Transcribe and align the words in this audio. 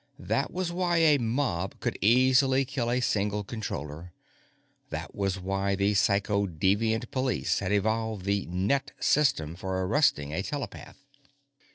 That 0.17 0.49
was 0.51 0.71
why 0.71 0.97
a 0.97 1.19
mob 1.19 1.79
could 1.79 1.95
easily 2.01 2.65
kill 2.65 2.89
a 2.89 3.01
single 3.01 3.43
Controller; 3.43 4.13
that 4.89 5.13
was 5.13 5.39
why 5.39 5.75
the 5.75 5.93
Psychodeviant 5.93 7.11
Police 7.11 7.59
had 7.59 7.71
evolved 7.71 8.25
the 8.25 8.47
"net" 8.49 8.93
system 8.99 9.55
for 9.55 9.79
arresting 9.85 10.33
a 10.33 10.41
telepath. 10.41 10.97